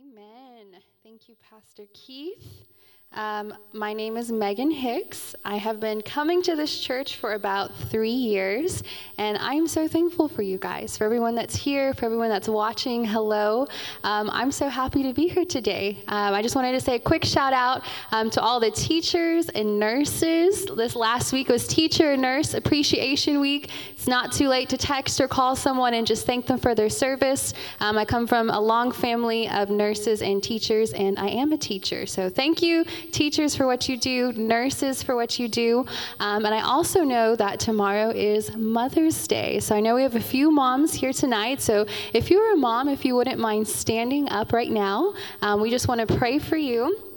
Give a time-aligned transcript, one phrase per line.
[0.00, 0.80] Amen.
[1.02, 2.64] Thank you, Pastor Keith.
[3.12, 5.34] Um, my name is Megan Hicks.
[5.44, 8.84] I have been coming to this church for about three years,
[9.18, 13.04] and I'm so thankful for you guys, for everyone that's here, for everyone that's watching.
[13.04, 13.66] Hello.
[14.04, 15.98] Um, I'm so happy to be here today.
[16.06, 17.82] Um, I just wanted to say a quick shout out
[18.12, 20.64] um, to all the teachers and nurses.
[20.66, 23.70] This last week was Teacher and Nurse Appreciation Week.
[23.90, 26.88] It's not too late to text or call someone and just thank them for their
[26.88, 27.54] service.
[27.80, 31.58] Um, I come from a long family of nurses and teachers, and I am a
[31.58, 32.06] teacher.
[32.06, 35.86] So thank you teachers for what you do, nurses for what you do.
[36.18, 39.60] Um, and I also know that tomorrow is Mother's Day.
[39.60, 41.60] So I know we have a few moms here tonight.
[41.60, 45.70] So if you're a mom, if you wouldn't mind standing up right now, um, we
[45.70, 47.10] just want to pray for you.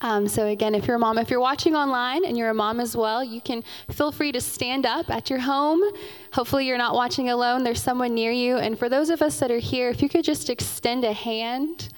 [0.00, 2.78] Um, so, again, if you're a mom, if you're watching online and you're a mom
[2.78, 5.82] as well, you can feel free to stand up at your home.
[6.32, 8.58] Hopefully, you're not watching alone, there's someone near you.
[8.58, 11.88] And for those of us that are here, if you could just extend a hand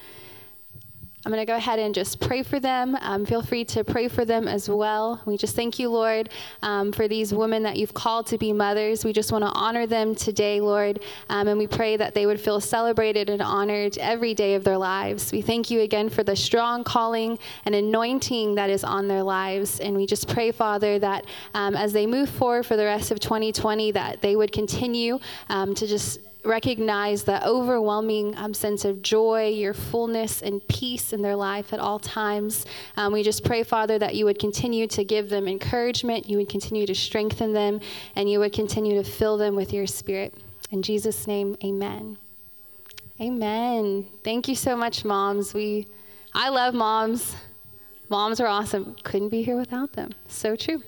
[1.23, 2.97] I'm going to go ahead and just pray for them.
[3.03, 5.21] Um, feel free to pray for them as well.
[5.27, 6.31] We just thank you, Lord,
[6.63, 9.05] um, for these women that you've called to be mothers.
[9.05, 12.41] We just want to honor them today, Lord, um, and we pray that they would
[12.41, 15.31] feel celebrated and honored every day of their lives.
[15.31, 19.79] We thank you again for the strong calling and anointing that is on their lives.
[19.79, 23.21] And we just pray, Father, that um, as they move forward for the rest of
[23.21, 25.19] 2020, that they would continue
[25.51, 31.22] um, to just recognize the overwhelming um, sense of joy, your fullness, and peace in
[31.22, 32.66] their life at all times.
[32.96, 36.48] Um, we just pray, Father, that you would continue to give them encouragement, you would
[36.48, 37.80] continue to strengthen them,
[38.16, 40.34] and you would continue to fill them with your spirit.
[40.70, 42.16] In Jesus' name, amen.
[43.20, 44.06] Amen.
[44.24, 45.52] Thank you so much, moms.
[45.52, 45.86] We,
[46.33, 47.36] I love moms.
[48.08, 48.96] Moms are awesome.
[49.05, 50.12] Couldn't be here without them.
[50.27, 50.83] So true.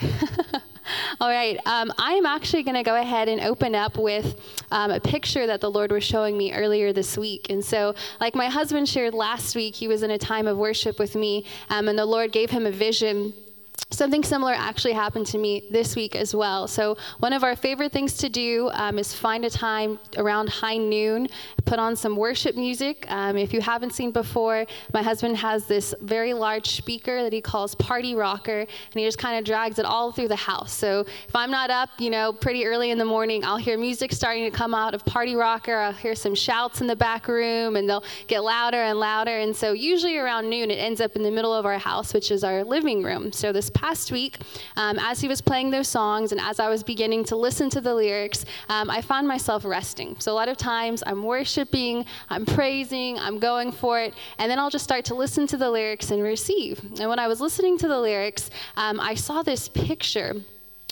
[1.18, 5.00] All right, um, I'm actually going to go ahead and open up with um, a
[5.00, 7.46] picture that the Lord was showing me earlier this week.
[7.50, 10.98] And so, like my husband shared last week, he was in a time of worship
[10.98, 13.32] with me, um, and the Lord gave him a vision
[13.92, 16.68] Something similar actually happened to me this week as well.
[16.68, 20.76] So, one of our favorite things to do um, is find a time around high
[20.76, 21.28] noon,
[21.64, 23.04] put on some worship music.
[23.10, 27.40] Um, if you haven't seen before, my husband has this very large speaker that he
[27.40, 30.72] calls Party Rocker, and he just kind of drags it all through the house.
[30.72, 34.12] So, if I'm not up, you know, pretty early in the morning, I'll hear music
[34.12, 35.76] starting to come out of Party Rocker.
[35.76, 39.38] I'll hear some shouts in the back room, and they'll get louder and louder.
[39.38, 42.30] And so, usually around noon, it ends up in the middle of our house, which
[42.30, 43.32] is our living room.
[43.32, 44.38] So, this past week,
[44.76, 47.80] um, as he was playing those songs and as I was beginning to listen to
[47.80, 50.16] the lyrics, um, I found myself resting.
[50.18, 54.58] So a lot of times I'm worshiping, I'm praising, I'm going for it, and then
[54.58, 56.80] I'll just start to listen to the lyrics and receive.
[57.00, 60.34] And when I was listening to the lyrics, um, I saw this picture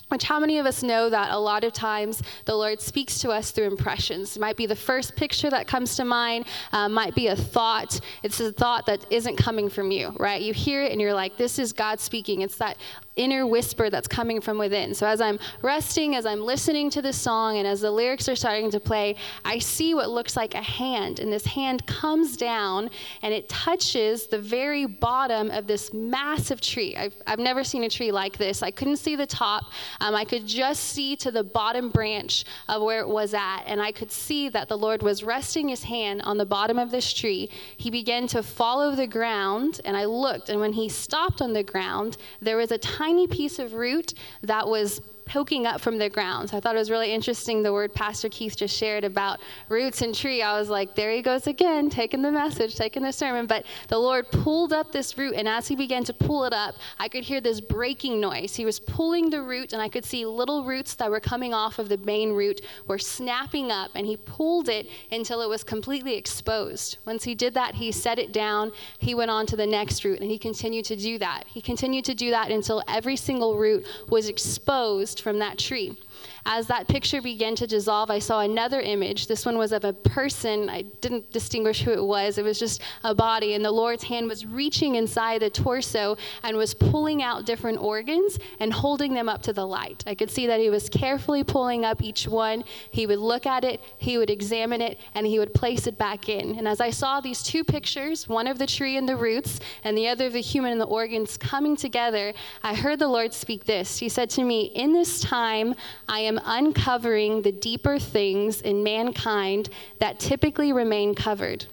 [0.09, 3.29] which, how many of us know that a lot of times the Lord speaks to
[3.29, 4.35] us through impressions?
[4.35, 7.99] It might be the first picture that comes to mind, uh, might be a thought.
[8.23, 10.41] It's a thought that isn't coming from you, right?
[10.41, 12.41] You hear it and you're like, this is God speaking.
[12.41, 12.77] It's that
[13.15, 14.93] inner whisper that's coming from within.
[14.93, 18.35] So as I'm resting, as I'm listening to the song, and as the lyrics are
[18.35, 21.19] starting to play, I see what looks like a hand.
[21.19, 22.89] And this hand comes down
[23.21, 26.95] and it touches the very bottom of this massive tree.
[26.95, 28.63] I've, I've never seen a tree like this.
[28.63, 29.65] I couldn't see the top.
[29.99, 33.63] Um, I could just see to the bottom branch of where it was at.
[33.65, 36.91] And I could see that the Lord was resting his hand on the bottom of
[36.91, 37.49] this tree.
[37.75, 40.49] He began to follow the ground, and I looked.
[40.49, 44.13] And when he stopped on the ground, there was a tiny tiny piece of root
[44.43, 46.49] that was poking up from the ground.
[46.49, 50.01] So I thought it was really interesting the word Pastor Keith just shared about roots
[50.01, 50.41] and tree.
[50.41, 53.45] I was like, there he goes again, taking the message, taking the sermon.
[53.45, 56.75] But the Lord pulled up this root, and as he began to pull it up,
[56.97, 58.55] I could hear this breaking noise.
[58.55, 61.77] He was pulling the root, and I could see little roots that were coming off
[61.77, 66.15] of the main root were snapping up, and he pulled it until it was completely
[66.15, 66.97] exposed.
[67.05, 68.71] Once he did that, he set it down.
[68.97, 71.43] He went on to the next root, and he continued to do that.
[71.47, 75.97] He continued to do that until every single root was exposed from that tree.
[76.45, 79.27] As that picture began to dissolve, I saw another image.
[79.27, 80.69] This one was of a person.
[80.69, 82.37] I didn't distinguish who it was.
[82.37, 86.57] It was just a body, and the Lord's hand was reaching inside the torso and
[86.57, 90.03] was pulling out different organs and holding them up to the light.
[90.07, 92.63] I could see that he was carefully pulling up each one.
[92.91, 96.29] He would look at it, he would examine it, and he would place it back
[96.29, 96.57] in.
[96.57, 99.97] And as I saw these two pictures, one of the tree and the roots, and
[99.97, 102.33] the other of the human and the organs coming together,
[102.63, 103.97] I heard the Lord speak this.
[103.99, 105.75] He said to me, In this time,
[106.07, 111.65] I am uncovering the deeper things in mankind that typically remain covered.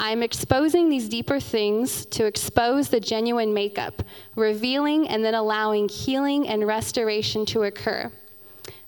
[0.00, 4.02] I am exposing these deeper things to expose the genuine makeup,
[4.36, 8.12] revealing and then allowing healing and restoration to occur.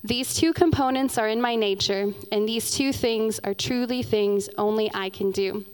[0.02, 4.90] These two components are in my nature, and these two things are truly things only
[4.94, 5.66] I can do.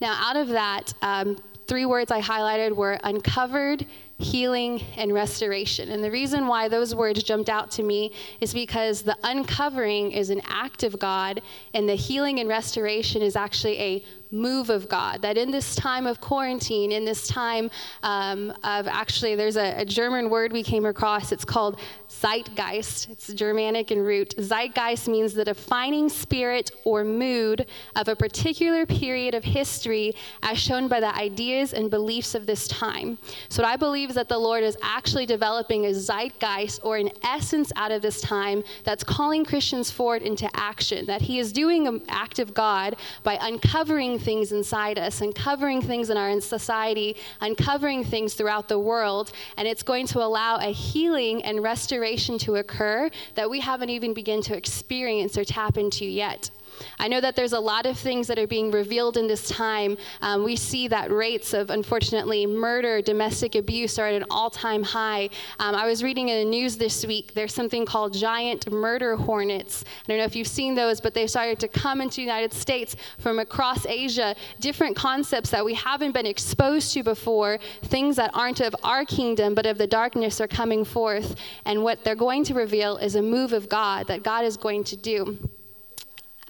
[0.00, 1.36] Now, out of that, um,
[1.66, 3.86] three words I highlighted were uncovered,
[4.18, 5.90] healing, and restoration.
[5.90, 10.30] And the reason why those words jumped out to me is because the uncovering is
[10.30, 11.40] an act of God,
[11.72, 15.22] and the healing and restoration is actually a move of God.
[15.22, 17.70] That in this time of quarantine, in this time
[18.02, 21.32] um, of actually, there's a, a, German word we came across.
[21.32, 23.08] It's called Zeitgeist.
[23.10, 24.34] It's Germanic in root.
[24.38, 27.66] Zeitgeist means the defining spirit or mood
[27.96, 32.68] of a particular period of history as shown by the ideas and beliefs of this
[32.68, 33.18] time.
[33.48, 37.10] So, what I believe is that the Lord is actually developing a zeitgeist or an
[37.24, 41.06] essence out of this time that's calling Christians forward into action.
[41.06, 46.10] That He is doing an act of God by uncovering things inside us, uncovering things
[46.10, 51.42] in our society, uncovering things throughout the world, and it's going to allow a healing
[51.44, 56.50] and restoration to occur that we haven't even begun to experience or tap into yet.
[56.98, 59.96] I know that there's a lot of things that are being revealed in this time.
[60.20, 64.82] Um, we see that rates of, unfortunately, murder, domestic abuse are at an all time
[64.82, 65.30] high.
[65.58, 69.84] Um, I was reading in the news this week, there's something called giant murder hornets.
[69.86, 72.52] I don't know if you've seen those, but they started to come into the United
[72.52, 78.30] States from across Asia, different concepts that we haven't been exposed to before, things that
[78.34, 81.36] aren't of our kingdom, but of the darkness are coming forth.
[81.64, 84.84] And what they're going to reveal is a move of God that God is going
[84.84, 85.38] to do.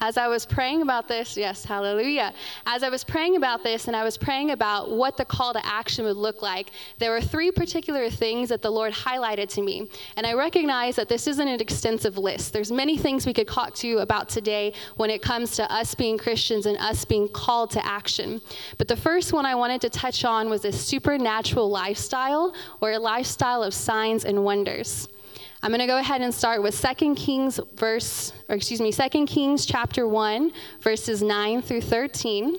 [0.00, 2.33] As I was praying about this, yes, hallelujah.
[2.67, 5.67] As I was praying about this and I was praying about what the call to
[5.67, 9.91] action would look like, there were three particular things that the Lord highlighted to me.
[10.17, 12.53] And I recognize that this isn't an extensive list.
[12.53, 15.95] There's many things we could talk to you about today when it comes to us
[15.95, 18.41] being Christians and us being called to action.
[18.77, 22.99] But the first one I wanted to touch on was a supernatural lifestyle or a
[22.99, 25.09] lifestyle of signs and wonders.
[25.62, 29.26] I'm going to go ahead and start with 2 Kings verse or excuse me 2
[29.26, 32.56] Kings chapter 1 verses 9 through 13.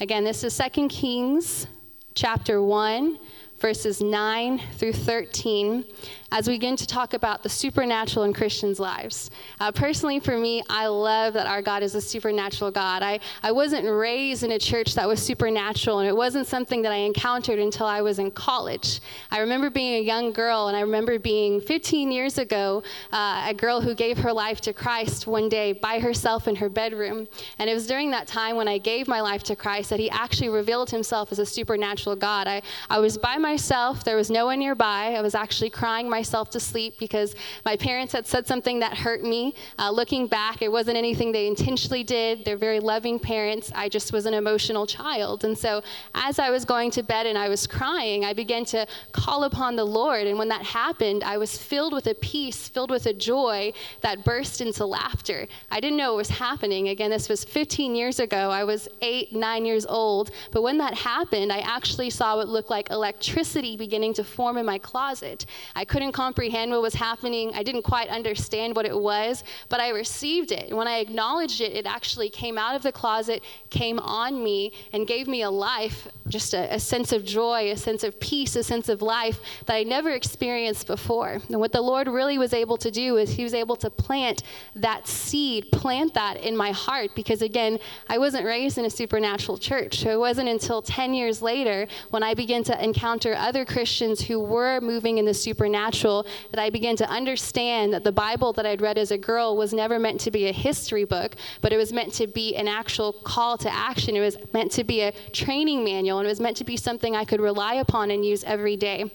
[0.00, 1.66] Again, this is 2 Kings
[2.14, 3.18] chapter 1
[3.60, 5.84] verses 9 through 13
[6.30, 9.30] as we begin to talk about the supernatural in Christians' lives.
[9.60, 13.02] Uh, personally, for me, I love that our God is a supernatural God.
[13.02, 16.92] I, I wasn't raised in a church that was supernatural, and it wasn't something that
[16.92, 19.00] I encountered until I was in college.
[19.30, 22.82] I remember being a young girl, and I remember being 15 years ago,
[23.12, 26.68] uh, a girl who gave her life to Christ one day by herself in her
[26.68, 27.26] bedroom.
[27.58, 30.10] And it was during that time when I gave my life to Christ that He
[30.10, 32.46] actually revealed Himself as a supernatural God.
[32.46, 32.60] I,
[32.90, 35.14] I was by myself, there was no one nearby.
[35.16, 37.34] I was actually crying myself to sleep because
[37.64, 39.54] my parents had said something that hurt me.
[39.78, 42.44] Uh, looking back, it wasn't anything they intentionally did.
[42.44, 43.70] They're very loving parents.
[43.74, 45.44] I just was an emotional child.
[45.44, 45.82] And so
[46.14, 49.76] as I was going to bed and I was crying, I began to call upon
[49.76, 50.26] the Lord.
[50.26, 54.24] And when that happened, I was filled with a peace, filled with a joy that
[54.24, 55.46] burst into laughter.
[55.70, 56.88] I didn't know what was happening.
[56.88, 58.50] Again, this was 15 years ago.
[58.50, 60.30] I was eight, nine years old.
[60.52, 64.66] But when that happened, I actually saw what looked like electricity beginning to form in
[64.66, 65.46] my closet.
[65.74, 67.52] I couldn't couldn't comprehend what was happening.
[67.54, 70.68] I didn't quite understand what it was, but I received it.
[70.68, 74.72] And when I acknowledged it, it actually came out of the closet, came on me,
[74.94, 78.56] and gave me a life, just a, a sense of joy, a sense of peace,
[78.56, 81.40] a sense of life that I never experienced before.
[81.48, 84.44] And what the Lord really was able to do is He was able to plant
[84.76, 89.58] that seed, plant that in my heart, because again, I wasn't raised in a supernatural
[89.58, 89.98] church.
[89.98, 94.40] So it wasn't until 10 years later when I began to encounter other Christians who
[94.40, 98.80] were moving in the supernatural that I began to understand that the Bible that I'd
[98.80, 101.92] read as a girl was never meant to be a history book, but it was
[101.92, 104.16] meant to be an actual call to action.
[104.16, 107.16] It was meant to be a training manual, and it was meant to be something
[107.16, 109.10] I could rely upon and use every day.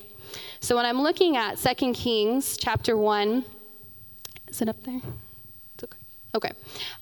[0.60, 3.46] So when I'm looking at 2 Kings chapter 1,
[4.48, 5.02] is it up there?
[6.36, 6.52] Okay.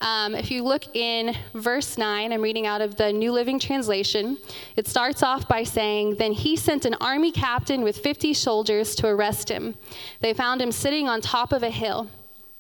[0.01, 4.37] Um, if you look in verse 9, I'm reading out of the New Living Translation.
[4.75, 9.07] It starts off by saying, Then he sent an army captain with 50 soldiers to
[9.07, 9.75] arrest him.
[10.19, 12.09] They found him sitting on top of a hill.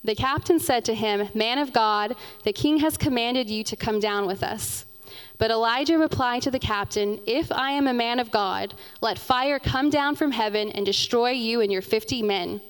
[0.05, 3.99] The captain said to him, Man of God, the king has commanded you to come
[3.99, 4.85] down with us.
[5.37, 9.59] But Elijah replied to the captain, If I am a man of God, let fire
[9.59, 12.61] come down from heaven and destroy you and your 50 men.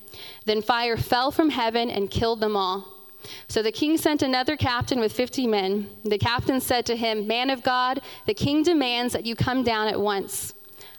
[0.46, 3.01] Then fire fell from heaven and killed them all.
[3.48, 5.90] So the king sent another captain with 50 men.
[6.04, 9.88] The captain said to him, Man of God, the king demands that you come down
[9.88, 10.54] at once.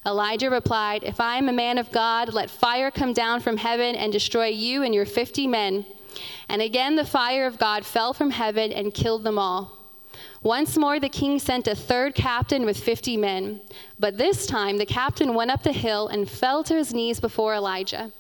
[0.05, 3.95] Elijah replied, If I am a man of God, let fire come down from heaven
[3.95, 5.87] and destroy you and your 50 men.
[6.49, 9.79] And again the fire of God fell from heaven and killed them all.
[10.43, 13.61] Once more the king sent a third captain with 50 men.
[13.99, 17.55] But this time the captain went up the hill and fell to his knees before
[17.55, 18.13] Elijah.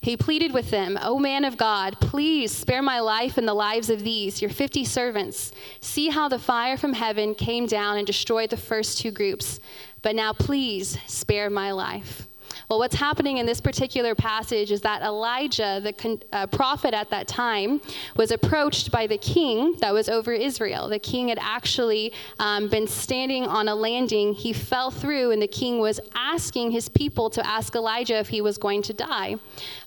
[0.00, 3.90] He pleaded with them, O man of God, please spare my life and the lives
[3.90, 5.52] of these, your 50 servants.
[5.80, 9.60] See how the fire from heaven came down and destroyed the first two groups.
[10.02, 12.26] But now please spare my life.
[12.68, 17.08] Well, what's happening in this particular passage is that Elijah, the con- uh, prophet at
[17.08, 17.80] that time,
[18.14, 20.86] was approached by the king that was over Israel.
[20.90, 24.34] The king had actually um, been standing on a landing.
[24.34, 28.42] He fell through, and the king was asking his people to ask Elijah if he
[28.42, 29.36] was going to die.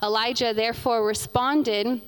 [0.01, 2.01] Elijah therefore responded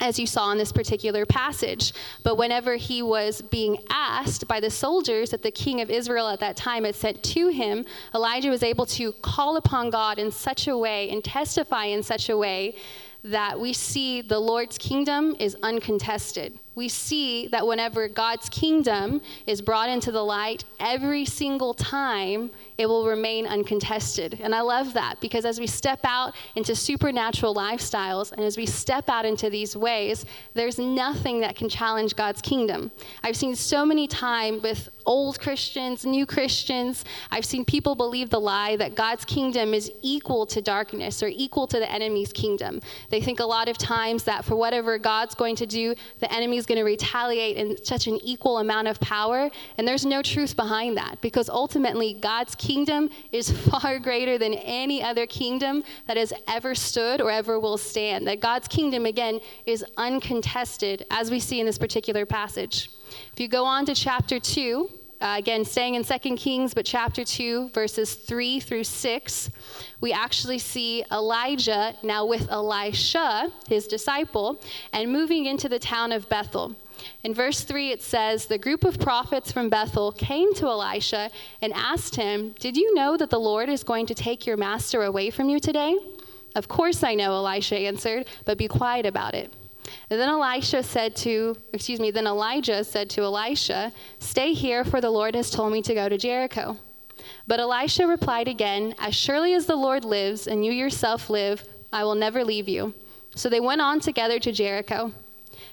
[0.00, 1.92] as you saw in this particular passage.
[2.22, 6.40] But whenever he was being asked by the soldiers that the king of Israel at
[6.40, 10.68] that time had sent to him, Elijah was able to call upon God in such
[10.68, 12.76] a way and testify in such a way
[13.24, 19.60] that we see the Lord's kingdom is uncontested we see that whenever God's kingdom is
[19.60, 24.38] brought into the light, every single time it will remain uncontested.
[24.40, 28.64] And I love that because as we step out into supernatural lifestyles and as we
[28.64, 32.92] step out into these ways, there's nothing that can challenge God's kingdom.
[33.24, 38.38] I've seen so many times with old Christians, new Christians, I've seen people believe the
[38.38, 42.80] lie that God's kingdom is equal to darkness or equal to the enemy's kingdom.
[43.08, 46.66] They think a lot of times that for whatever God's going to do, the enemy's
[46.66, 49.50] going to retaliate in such an equal amount of power.
[49.78, 55.02] And there's no truth behind that because ultimately God's kingdom is far greater than any
[55.02, 58.26] other kingdom that has ever stood or ever will stand.
[58.26, 62.90] That God's kingdom, again, is uncontested, as we see in this particular passage.
[63.32, 67.24] If you go on to chapter 2, uh, again, staying in 2 Kings, but chapter
[67.24, 69.50] 2, verses 3 through 6,
[70.00, 74.60] we actually see Elijah now with Elisha, his disciple,
[74.92, 76.76] and moving into the town of Bethel.
[77.24, 81.30] In verse 3, it says, The group of prophets from Bethel came to Elisha
[81.62, 85.02] and asked him, Did you know that the Lord is going to take your master
[85.02, 85.96] away from you today?
[86.54, 89.52] Of course I know, Elisha answered, but be quiet about it.
[90.10, 95.00] And then Elisha said to, excuse me, then Elijah said to Elisha, Stay here, for
[95.00, 96.76] the Lord has told me to go to Jericho.
[97.46, 102.04] But Elisha replied again, As surely as the Lord lives, and you yourself live, I
[102.04, 102.94] will never leave you.
[103.34, 105.12] So they went on together to Jericho.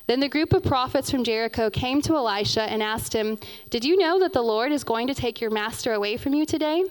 [0.07, 3.37] Then the group of prophets from Jericho came to Elisha and asked him,
[3.69, 6.45] Did you know that the Lord is going to take your master away from you
[6.45, 6.85] today?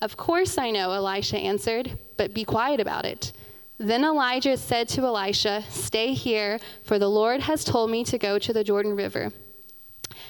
[0.00, 3.32] Of course I know, Elisha answered, but be quiet about it.
[3.78, 8.38] Then Elijah said to Elisha, Stay here, for the Lord has told me to go
[8.38, 9.32] to the Jordan River.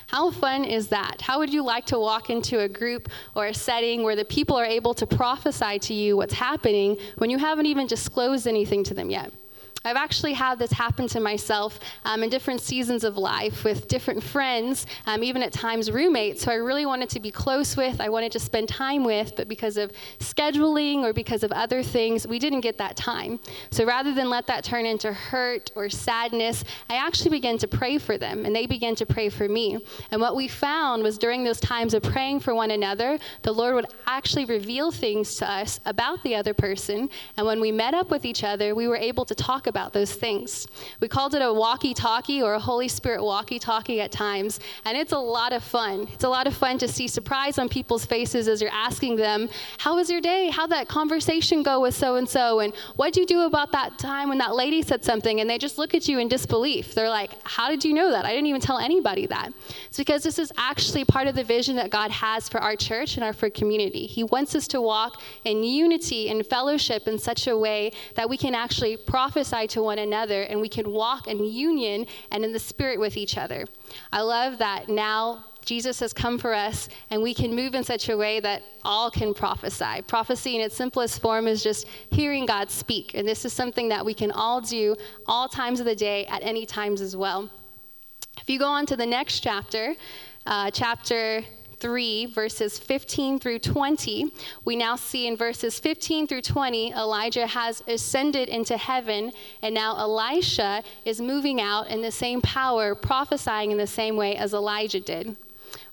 [0.07, 1.21] How fun is that?
[1.21, 4.57] How would you like to walk into a group or a setting where the people
[4.57, 8.95] are able to prophesy to you what's happening when you haven't even disclosed anything to
[8.95, 9.33] them yet?
[9.87, 14.23] I've actually had this happen to myself um, in different seasons of life with different
[14.23, 18.09] friends, um, even at times roommates who I really wanted to be close with, I
[18.09, 22.39] wanted to spend time with, but because of scheduling or because of other things, we
[22.39, 23.39] didn't get that time.
[23.71, 27.99] So rather than let that turn into hurt or sadness, I actually began to pray
[27.99, 29.85] for them, and they began to pray for me.
[30.11, 33.75] And what we found was during those times of praying for one another, the Lord
[33.75, 37.11] would actually reveal things to us about the other person.
[37.37, 40.15] And when we met up with each other, we were able to talk about those
[40.15, 40.67] things.
[41.01, 44.97] We called it a walkie talkie or a Holy Spirit walkie talkie at times, and
[44.97, 46.09] it's a lot of fun.
[46.13, 49.49] It's a lot of fun to see surprise on people's faces as you're asking them,
[49.79, 50.49] How was your day?
[50.51, 52.61] How'd that conversation go with so and so?
[52.61, 55.41] And what'd you do about that time when that lady said something?
[55.41, 56.95] And they just look at you in disbelief.
[56.95, 58.25] They're like, How did you know that?
[58.25, 59.53] I didn't even tell anybody that.
[59.89, 63.17] It's because this is actually part of the vision that God has for our church
[63.17, 64.07] and our for community.
[64.07, 68.37] He wants us to walk in unity and fellowship in such a way that we
[68.37, 72.59] can actually prophesy to one another and we can walk in union and in the
[72.59, 73.65] spirit with each other.
[74.13, 78.09] I love that now Jesus has come for us and we can move in such
[78.09, 80.03] a way that all can prophesy.
[80.07, 83.15] Prophecy in its simplest form is just hearing God speak.
[83.15, 86.43] And this is something that we can all do all times of the day at
[86.43, 87.51] any times as well.
[88.41, 89.95] If you go on to the next chapter,
[90.47, 91.43] uh, chapter
[91.75, 94.33] 3, verses 15 through 20,
[94.65, 99.97] we now see in verses 15 through 20, Elijah has ascended into heaven, and now
[99.99, 105.01] Elisha is moving out in the same power, prophesying in the same way as Elijah
[105.01, 105.37] did.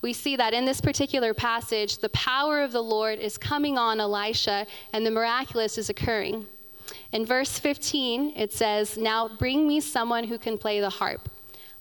[0.01, 3.99] We see that in this particular passage, the power of the Lord is coming on
[3.99, 6.45] Elisha, and the miraculous is occurring.
[7.11, 11.29] In verse 15, it says, Now bring me someone who can play the harp.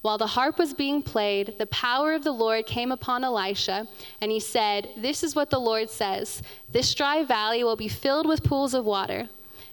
[0.03, 3.87] While the harp was being played, the power of the Lord came upon Elisha,
[4.21, 6.43] and he said, This is what the Lord says
[6.73, 9.29] This dry valley will be filled with pools of water.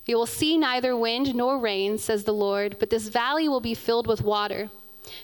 [0.05, 3.73] You will see neither wind nor rain, says the Lord, but this valley will be
[3.73, 4.69] filled with water.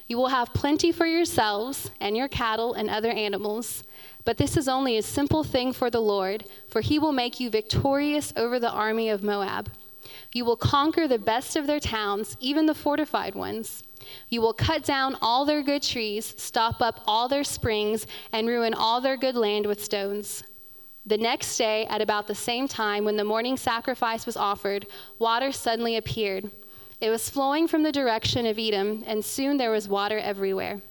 [0.07, 3.83] You will have plenty for yourselves and your cattle and other animals.
[4.25, 7.50] But this is only a simple thing for the Lord, for he will make you
[7.50, 9.69] victorious over the army of Moab.
[10.31, 13.83] You will conquer the best of their towns, even the fortified ones.
[14.29, 18.74] You will cut down all their good trees, stop up all their springs, and ruin
[18.74, 20.43] all their good land with stones.
[21.05, 24.88] The next day, at about the same time, when the morning sacrifice was offered,
[25.19, 26.50] water suddenly appeared.
[27.01, 30.81] It was flowing from the direction of Edom, and soon there was water everywhere.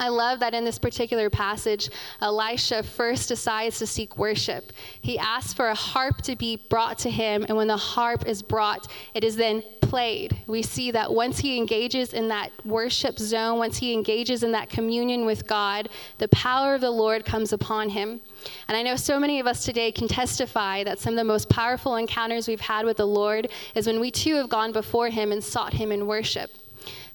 [0.00, 1.90] I love that in this particular passage,
[2.22, 4.72] Elisha first decides to seek worship.
[5.00, 8.40] He asks for a harp to be brought to him, and when the harp is
[8.40, 10.36] brought, it is then played.
[10.46, 14.70] We see that once he engages in that worship zone, once he engages in that
[14.70, 15.88] communion with God,
[16.18, 18.20] the power of the Lord comes upon him.
[18.68, 21.48] And I know so many of us today can testify that some of the most
[21.48, 25.32] powerful encounters we've had with the Lord is when we too have gone before him
[25.32, 26.50] and sought him in worship.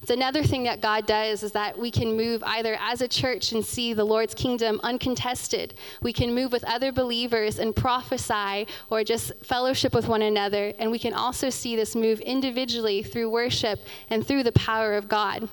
[0.04, 3.52] It's another thing that God does is that we can move either as a church
[3.52, 5.72] and see the Lord's kingdom uncontested.
[6.02, 10.74] We can move with other believers and prophesy or just fellowship with one another.
[10.78, 13.80] And we can also see this move individually through worship
[14.10, 15.48] and through the power of God.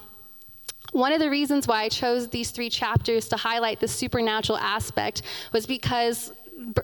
[0.92, 5.22] One of the reasons why I chose these three chapters to highlight the supernatural aspect
[5.54, 6.34] was because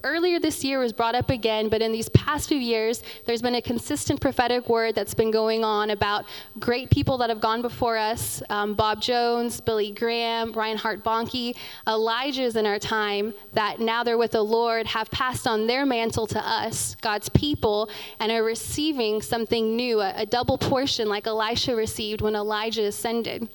[0.04, 3.56] earlier this year was brought up again, but in these past few years, there's been
[3.56, 6.26] a consistent prophetic word that's been going on about
[6.60, 11.56] great people that have gone before us um, Bob Jones, Billy Graham, Reinhard Bonnke,
[11.88, 16.28] Elijah's in our time that now they're with the Lord have passed on their mantle
[16.28, 17.90] to us, God's people,
[18.20, 23.48] and are receiving something new, a, a double portion like Elisha received when Elijah ascended.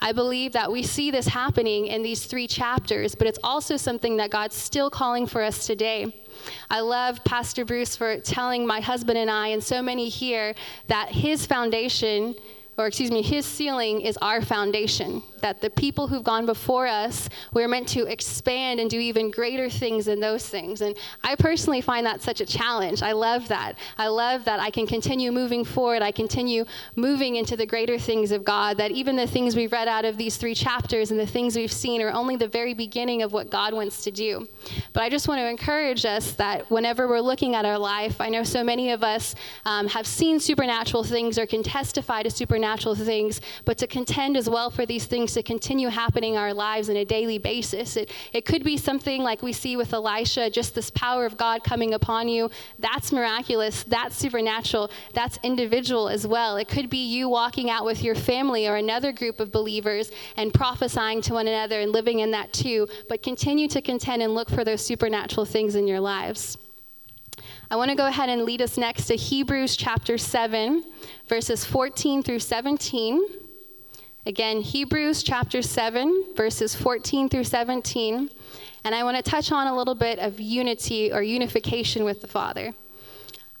[0.00, 4.16] I believe that we see this happening in these three chapters, but it's also something
[4.18, 5.79] that God's still calling for us today.
[6.70, 10.54] I love Pastor Bruce for telling my husband and I, and so many here,
[10.88, 12.34] that his foundation,
[12.78, 17.28] or excuse me, his ceiling is our foundation that the people who've gone before us,
[17.52, 20.80] we're meant to expand and do even greater things than those things.
[20.80, 23.02] And I personally find that such a challenge.
[23.02, 23.76] I love that.
[23.98, 26.02] I love that I can continue moving forward.
[26.02, 26.64] I continue
[26.96, 30.16] moving into the greater things of God, that even the things we've read out of
[30.16, 33.50] these three chapters and the things we've seen are only the very beginning of what
[33.50, 34.48] God wants to do.
[34.92, 38.28] But I just want to encourage us that whenever we're looking at our life, I
[38.28, 42.94] know so many of us um, have seen supernatural things or can testify to supernatural
[42.94, 46.88] things, but to contend as well for these things to continue happening in our lives
[46.88, 47.96] on a daily basis.
[47.96, 51.64] It, it could be something like we see with Elisha, just this power of God
[51.64, 52.50] coming upon you.
[52.78, 53.82] That's miraculous.
[53.84, 54.90] That's supernatural.
[55.14, 56.56] That's individual as well.
[56.56, 60.52] It could be you walking out with your family or another group of believers and
[60.52, 62.88] prophesying to one another and living in that too.
[63.08, 66.58] But continue to contend and look for those supernatural things in your lives.
[67.70, 70.84] I want to go ahead and lead us next to Hebrews chapter 7,
[71.28, 73.49] verses 14 through 17.
[74.26, 78.30] Again, Hebrews chapter 7, verses 14 through 17.
[78.84, 82.26] And I want to touch on a little bit of unity or unification with the
[82.26, 82.74] Father.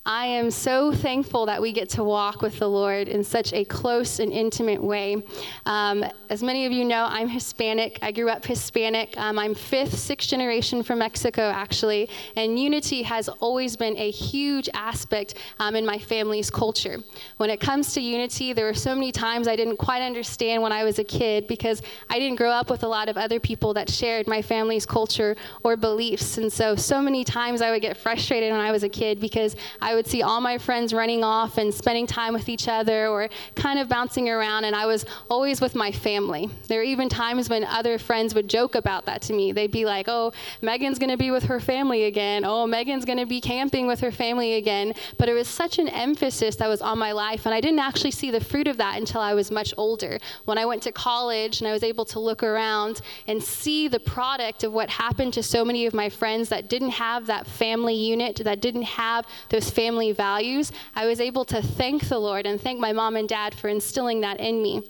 [0.06, 3.66] I am so thankful that we get to walk with the Lord in such a
[3.66, 5.22] close and intimate way.
[5.66, 7.98] Um, as many of you know, I'm Hispanic.
[8.00, 9.14] I grew up Hispanic.
[9.18, 12.08] Um, I'm fifth, sixth generation from Mexico, actually.
[12.34, 16.98] And unity has always been a huge aspect um, in my family's culture.
[17.36, 20.72] When it comes to unity, there were so many times I didn't quite understand when
[20.72, 23.74] I was a kid because I didn't grow up with a lot of other people
[23.74, 26.38] that shared my family's culture or beliefs.
[26.38, 29.56] And so, so many times I would get frustrated when I was a kid because
[29.80, 33.08] I I would see all my friends running off and spending time with each other
[33.08, 36.48] or kind of bouncing around, and I was always with my family.
[36.68, 39.50] There were even times when other friends would joke about that to me.
[39.50, 42.44] They'd be like, oh, Megan's going to be with her family again.
[42.44, 44.94] Oh, Megan's going to be camping with her family again.
[45.18, 48.12] But it was such an emphasis that was on my life, and I didn't actually
[48.12, 50.20] see the fruit of that until I was much older.
[50.44, 53.98] When I went to college and I was able to look around and see the
[53.98, 57.96] product of what happened to so many of my friends that didn't have that family
[57.96, 62.60] unit, that didn't have those family values, I was able to thank the Lord and
[62.60, 64.82] thank my mom and dad for instilling that in me.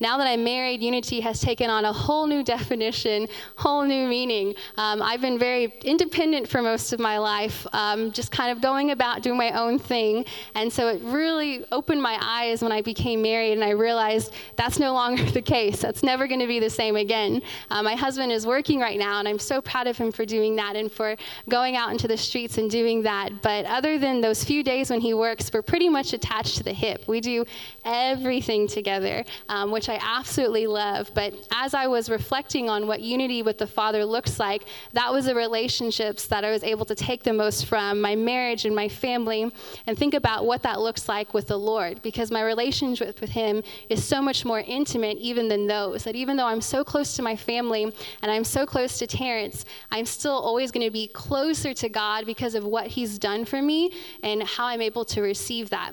[0.00, 4.54] Now that I'm married, unity has taken on a whole new definition, whole new meaning.
[4.78, 8.92] Um, I've been very independent for most of my life, um, just kind of going
[8.92, 10.24] about doing my own thing.
[10.54, 14.78] And so it really opened my eyes when I became married and I realized that's
[14.78, 15.82] no longer the case.
[15.82, 17.42] That's never going to be the same again.
[17.70, 20.56] Uh, my husband is working right now, and I'm so proud of him for doing
[20.56, 21.14] that and for
[21.50, 23.42] going out into the streets and doing that.
[23.42, 26.72] But other than those few days when he works, we're pretty much attached to the
[26.72, 27.04] hip.
[27.06, 27.44] We do
[27.84, 31.10] everything together, um, which I absolutely love.
[31.14, 35.26] But as I was reflecting on what unity with the Father looks like, that was
[35.26, 38.88] the relationships that I was able to take the most from my marriage and my
[38.88, 39.52] family
[39.86, 43.62] and think about what that looks like with the Lord because my relationship with Him
[43.88, 46.04] is so much more intimate even than those.
[46.04, 47.84] That even though I'm so close to my family
[48.22, 52.26] and I'm so close to Terrence, I'm still always going to be closer to God
[52.26, 55.92] because of what He's done for me and how I'm able to receive that.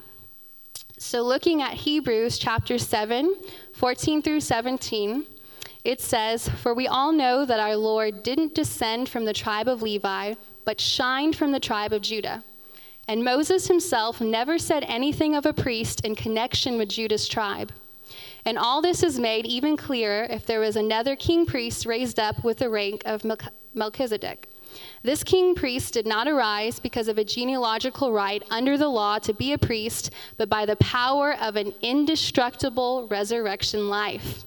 [0.97, 3.35] So, looking at Hebrews chapter 7,
[3.73, 5.25] 14 through 17,
[5.83, 9.81] it says, For we all know that our Lord didn't descend from the tribe of
[9.81, 10.33] Levi,
[10.65, 12.43] but shined from the tribe of Judah.
[13.07, 17.71] And Moses himself never said anything of a priest in connection with Judah's tribe.
[18.43, 22.43] And all this is made even clearer if there was another king priest raised up
[22.43, 23.23] with the rank of
[23.73, 24.49] Melchizedek.
[25.03, 29.33] This king priest did not arise because of a genealogical right under the law to
[29.33, 34.43] be a priest, but by the power of an indestructible resurrection life.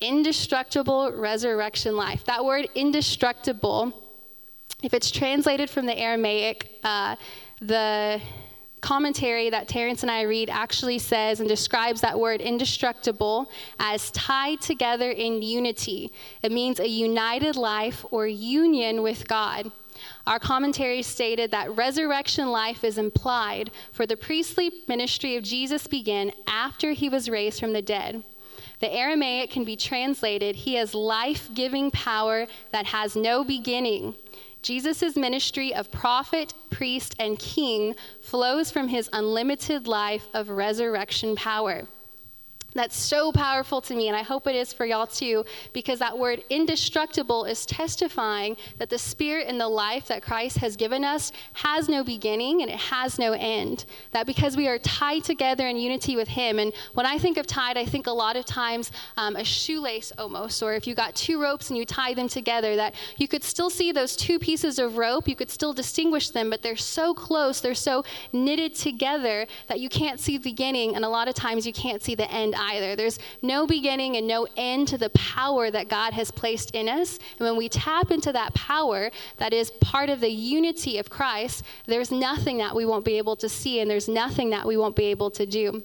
[0.00, 2.24] Indestructible resurrection life.
[2.24, 3.92] That word indestructible,
[4.82, 7.16] if it's translated from the Aramaic, uh,
[7.60, 8.20] the
[8.82, 14.60] commentary that Terrence and I read actually says and describes that word indestructible as tied
[14.60, 16.12] together in unity.
[16.42, 19.72] It means a united life or union with God.
[20.26, 26.32] Our commentary stated that resurrection life is implied, for the priestly ministry of Jesus began
[26.46, 28.24] after he was raised from the dead.
[28.80, 34.16] The Aramaic can be translated, He has life giving power that has no beginning.
[34.62, 41.86] Jesus' ministry of prophet, priest, and king flows from his unlimited life of resurrection power.
[42.74, 46.18] That's so powerful to me, and I hope it is for y'all too, because that
[46.18, 51.32] word indestructible is testifying that the spirit and the life that Christ has given us
[51.52, 53.84] has no beginning and it has no end.
[54.12, 57.46] That because we are tied together in unity with Him, and when I think of
[57.46, 61.14] tied, I think a lot of times um, a shoelace almost, or if you got
[61.14, 64.78] two ropes and you tie them together, that you could still see those two pieces
[64.78, 69.46] of rope, you could still distinguish them, but they're so close, they're so knitted together
[69.68, 72.30] that you can't see the beginning, and a lot of times you can't see the
[72.30, 72.96] end either.
[72.96, 77.18] There's no beginning and no end to the power that God has placed in us.
[77.38, 81.64] And when we tap into that power that is part of the unity of Christ,
[81.86, 84.96] there's nothing that we won't be able to see and there's nothing that we won't
[84.96, 85.82] be able to do.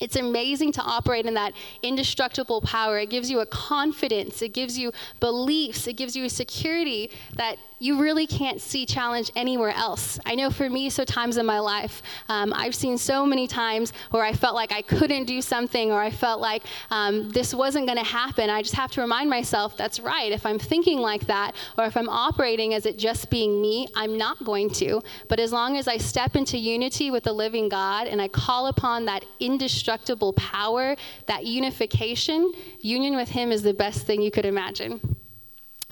[0.00, 1.52] It's amazing to operate in that
[1.82, 2.98] indestructible power.
[2.98, 7.56] It gives you a confidence, it gives you beliefs, it gives you a security that
[7.78, 10.18] you really can't see challenge anywhere else.
[10.24, 13.92] I know for me, so times in my life, um, I've seen so many times
[14.10, 17.86] where I felt like I couldn't do something or I felt like um, this wasn't
[17.86, 18.48] going to happen.
[18.48, 20.30] I just have to remind myself that's right.
[20.32, 24.16] If I'm thinking like that or if I'm operating as it just being me, I'm
[24.16, 25.02] not going to.
[25.28, 28.68] But as long as I step into unity with the living God and I call
[28.68, 34.46] upon that indestructible power, that unification, union with Him is the best thing you could
[34.46, 35.13] imagine.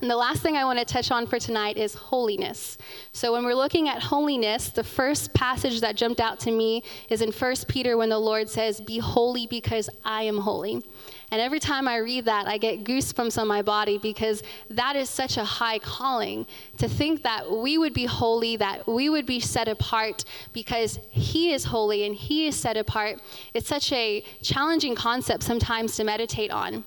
[0.03, 2.77] And the last thing I want to touch on for tonight is holiness.
[3.13, 7.21] So, when we're looking at holiness, the first passage that jumped out to me is
[7.21, 10.83] in 1 Peter when the Lord says, Be holy because I am holy.
[11.31, 15.09] And every time I read that, I get goosebumps on my body because that is
[15.09, 16.47] such a high calling
[16.79, 21.53] to think that we would be holy, that we would be set apart because He
[21.53, 23.21] is holy and He is set apart.
[23.53, 26.83] It's such a challenging concept sometimes to meditate on.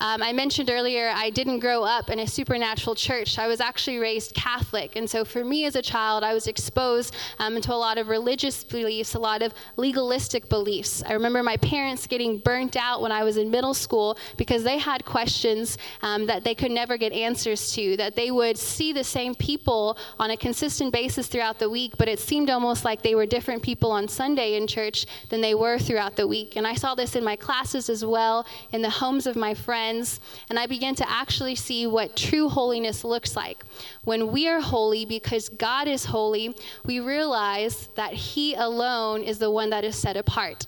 [0.00, 3.38] Um, I mentioned earlier I didn't grow up in a supernatural church.
[3.38, 4.96] I was actually raised Catholic.
[4.96, 8.08] And so for me as a child, I was exposed um, to a lot of
[8.08, 11.02] religious beliefs, a lot of legalistic beliefs.
[11.06, 14.78] I remember my parents getting burnt out when I was in middle school because they
[14.78, 19.04] had questions um, that they could never get answers to, that they would see the
[19.04, 23.14] same people on a consistent basis throughout the week, but it seemed almost like they
[23.14, 26.56] were different people on Sunday in church than they were throughout the week.
[26.56, 29.89] And I saw this in my classes as well, in the homes of my friends
[29.90, 33.64] friends, and I began to actually see what true holiness looks like.
[34.04, 39.50] When we are holy because God is holy, we realize that He alone is the
[39.50, 40.66] one that is set apart.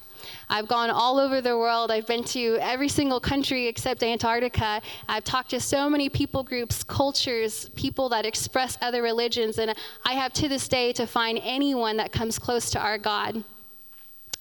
[0.48, 1.90] I've gone all over the world.
[1.90, 4.80] I've been to every single country except Antarctica.
[5.08, 10.14] I've talked to so many people groups, cultures, people that express other religions, and I
[10.14, 13.44] have to this day to find anyone that comes close to our God.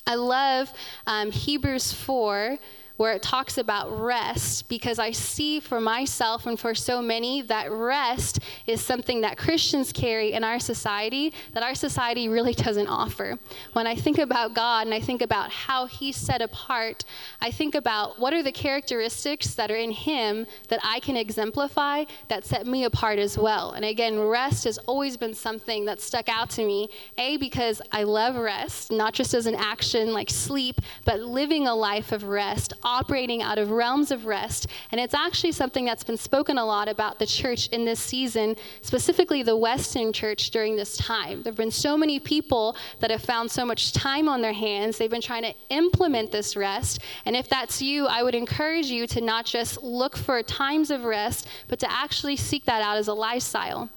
[0.08, 0.74] I love
[1.06, 2.58] um, Hebrews 4
[3.02, 7.72] where it talks about rest because I see for myself and for so many that
[7.72, 8.38] rest
[8.68, 13.40] is something that Christians carry in our society that our society really doesn't offer.
[13.74, 17.04] When I think about God and I think about how He's set apart,
[17.42, 22.04] I think about what are the characteristics that are in Him that I can exemplify
[22.28, 23.72] that set me apart as well.
[23.72, 26.88] And again, rest has always been something that stuck out to me.
[27.18, 31.74] A, because I love rest, not just as an action like sleep, but living a
[31.74, 34.68] life of rest operating out of realms of rest.
[34.92, 38.58] And it's actually something that's been spoken a lot about the church in this season,
[38.82, 41.42] specifically the Western church during this time.
[41.42, 44.98] There have been so many people that have found so much time on their hands.
[44.98, 47.00] They've been trying to implement this rest.
[47.26, 51.06] And if that's you, I would encourage you to not just look for times of
[51.06, 53.90] rest, but to actually seek that out as a lifestyle.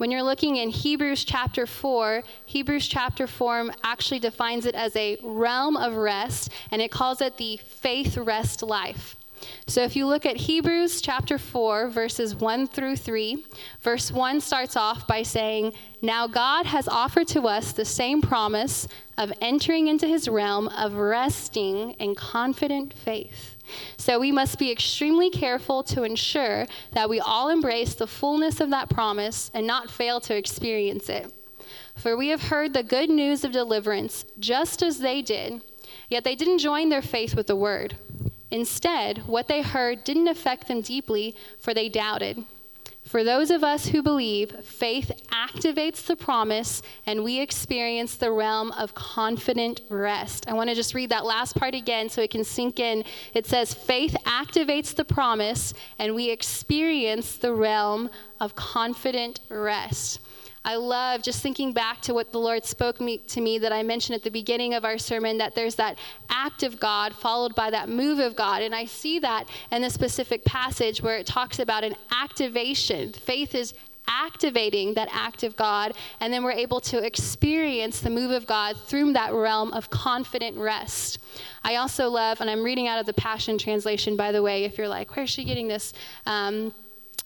[0.00, 5.18] When you're looking in Hebrews chapter 4, Hebrews chapter 4 actually defines it as a
[5.22, 9.14] realm of rest, and it calls it the faith rest life.
[9.66, 13.44] So if you look at Hebrews chapter 4, verses 1 through 3,
[13.80, 15.72] verse 1 starts off by saying,
[16.02, 20.94] Now God has offered to us the same promise of entering into his realm of
[20.94, 23.56] resting in confident faith.
[23.96, 28.70] So we must be extremely careful to ensure that we all embrace the fullness of
[28.70, 31.32] that promise and not fail to experience it.
[31.94, 35.62] For we have heard the good news of deliverance just as they did,
[36.08, 37.96] yet they didn't join their faith with the word.
[38.50, 42.44] Instead, what they heard didn't affect them deeply, for they doubted.
[43.04, 48.70] For those of us who believe, faith activates the promise and we experience the realm
[48.72, 50.46] of confident rest.
[50.48, 53.02] I want to just read that last part again so it can sink in.
[53.34, 60.20] It says, Faith activates the promise and we experience the realm of confident rest.
[60.64, 63.82] I love just thinking back to what the Lord spoke me, to me that I
[63.82, 67.70] mentioned at the beginning of our sermon that there's that act of God followed by
[67.70, 68.62] that move of God.
[68.62, 73.12] And I see that in this specific passage where it talks about an activation.
[73.12, 73.72] Faith is
[74.06, 78.76] activating that act of God, and then we're able to experience the move of God
[78.76, 81.20] through that realm of confident rest.
[81.62, 84.76] I also love, and I'm reading out of the Passion Translation, by the way, if
[84.76, 85.92] you're like, where's she getting this?
[86.26, 86.74] Um,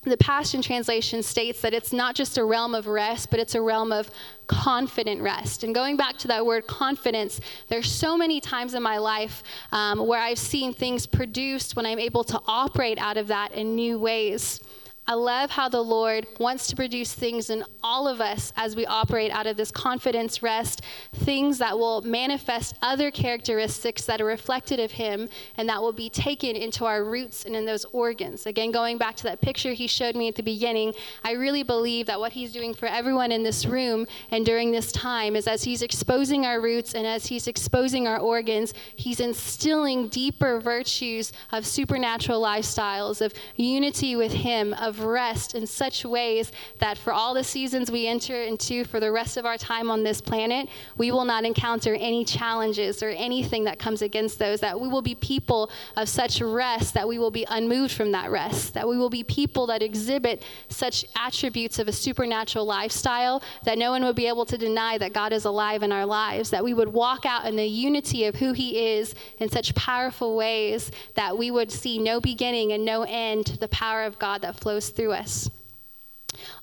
[0.05, 3.61] the Passion Translation states that it's not just a realm of rest, but it's a
[3.61, 4.11] realm of
[4.47, 5.65] confident rest.
[5.65, 10.07] And going back to that word confidence, there's so many times in my life um,
[10.07, 13.99] where I've seen things produced when I'm able to operate out of that in new
[13.99, 14.61] ways.
[15.07, 18.87] I love how the Lord wants to produce things in all of us as we
[18.87, 20.81] operate out of this confidence rest,
[21.13, 26.09] things that will manifest other characteristics that are reflected of Him and that will be
[26.09, 28.47] taken into our roots and in those organs.
[28.47, 32.07] Again, going back to that picture He showed me at the beginning, I really believe
[32.07, 35.65] that what He's doing for everyone in this room and during this time is as
[35.65, 41.67] He's exposing our roots and as He's exposing our organs, He's instilling deeper virtues of
[41.67, 47.35] supernatural lifestyles, of unity with Him, of of rest in such ways that for all
[47.35, 51.11] the seasons we enter into for the rest of our time on this planet, we
[51.11, 55.15] will not encounter any challenges or anything that comes against those, that we will be
[55.17, 59.11] people of such rest that we will be unmoved from that rest, that we will
[59.11, 64.27] be people that exhibit such attributes of a supernatural lifestyle that no one would be
[64.27, 67.47] able to deny that God is alive in our lives, that we would walk out
[67.47, 71.99] in the unity of who He is in such powerful ways that we would see
[71.99, 75.51] no beginning and no end to the power of God that flows through us.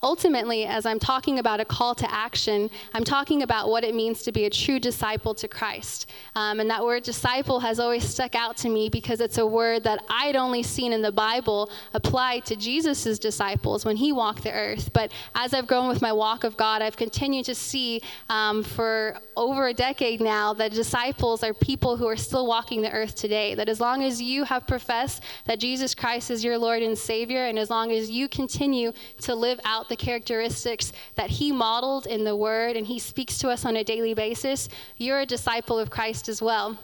[0.03, 4.23] Ultimately, as I'm talking about a call to action, I'm talking about what it means
[4.23, 6.09] to be a true disciple to Christ.
[6.35, 9.83] Um, and that word disciple has always stuck out to me because it's a word
[9.83, 14.51] that I'd only seen in the Bible applied to Jesus' disciples when he walked the
[14.51, 14.91] earth.
[14.93, 19.17] But as I've grown with my walk of God, I've continued to see um, for
[19.37, 23.55] over a decade now that disciples are people who are still walking the earth today.
[23.55, 27.45] That as long as you have professed that Jesus Christ is your Lord and Savior,
[27.45, 32.23] and as long as you continue to live out the characteristics that he modeled in
[32.23, 35.89] the word and he speaks to us on a daily basis, you're a disciple of
[35.89, 36.77] Christ as well.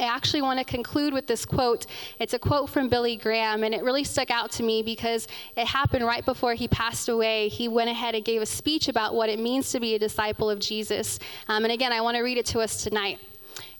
[0.00, 1.84] I actually want to conclude with this quote.
[2.18, 5.66] It's a quote from Billy Graham, and it really stuck out to me because it
[5.66, 7.48] happened right before he passed away.
[7.48, 10.48] He went ahead and gave a speech about what it means to be a disciple
[10.48, 11.18] of Jesus.
[11.48, 13.18] Um, and again, I want to read it to us tonight.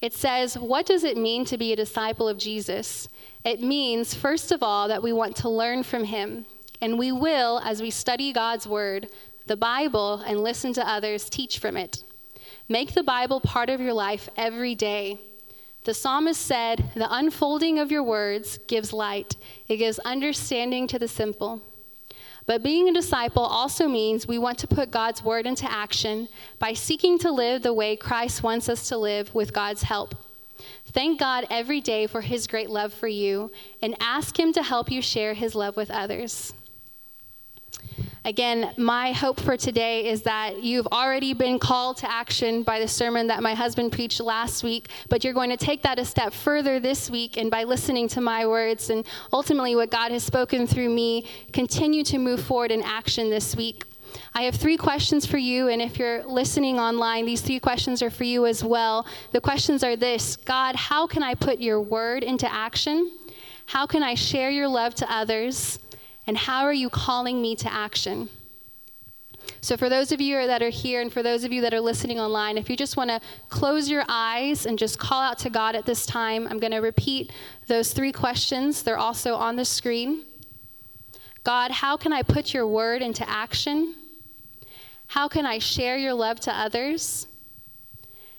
[0.03, 3.09] It says, What does it mean to be a disciple of Jesus?
[3.44, 6.44] It means, first of all, that we want to learn from him.
[6.80, 9.08] And we will, as we study God's Word,
[9.46, 12.02] the Bible, and listen to others teach from it.
[12.68, 15.18] Make the Bible part of your life every day.
[15.84, 21.08] The psalmist said, The unfolding of your words gives light, it gives understanding to the
[21.08, 21.62] simple.
[22.46, 26.72] But being a disciple also means we want to put God's word into action by
[26.72, 30.14] seeking to live the way Christ wants us to live with God's help.
[30.86, 33.50] Thank God every day for his great love for you
[33.82, 36.52] and ask him to help you share his love with others.
[38.24, 42.87] Again, my hope for today is that you've already been called to action by the
[42.87, 46.35] sermon that my husband preached last week, but you're going to take that a step
[46.35, 50.66] further this week and by listening to my words and ultimately what God has spoken
[50.66, 53.85] through me, continue to move forward in action this week.
[54.35, 58.11] I have three questions for you, and if you're listening online, these three questions are
[58.11, 59.06] for you as well.
[59.33, 63.12] The questions are this God, how can I put your word into action?
[63.64, 65.78] How can I share your love to others?
[66.30, 68.28] And how are you calling me to action?
[69.60, 71.80] So, for those of you that are here and for those of you that are
[71.80, 75.50] listening online, if you just want to close your eyes and just call out to
[75.50, 77.32] God at this time, I'm going to repeat
[77.66, 78.84] those three questions.
[78.84, 80.22] They're also on the screen.
[81.42, 83.96] God, how can I put your word into action?
[85.08, 87.26] How can I share your love to others?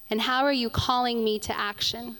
[0.10, 2.16] And how are you calling me to action?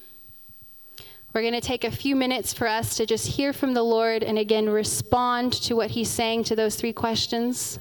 [1.34, 4.22] We're going to take a few minutes for us to just hear from the Lord
[4.22, 7.80] and again respond to what He's saying to those three questions.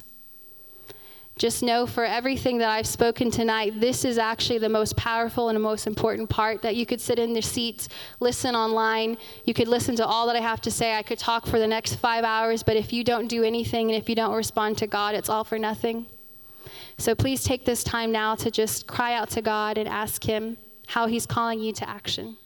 [1.37, 5.55] Just know for everything that I've spoken tonight, this is actually the most powerful and
[5.55, 9.17] the most important part that you could sit in the seats, listen online.
[9.43, 10.93] You could listen to all that I have to say.
[10.93, 14.01] I could talk for the next five hours, but if you don't do anything and
[14.01, 16.05] if you don't respond to God, it's all for nothing.
[16.97, 20.57] So please take this time now to just cry out to God and ask Him
[20.87, 22.37] how He's calling you to action.